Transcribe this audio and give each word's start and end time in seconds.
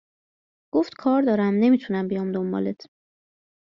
گفت 0.73 0.93
کار 0.95 1.21
دارم 1.21 1.53
نمی 1.53 1.77
تونم 1.77 2.07
بیام 2.07 2.31
دنبالت 2.31 2.85